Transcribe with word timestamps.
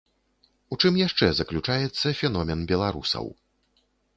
У 0.75 0.77
чым 0.81 0.97
яшчэ 1.07 1.29
заключаецца 1.39 2.15
феномен 2.23 2.59
беларусаў? 2.73 3.25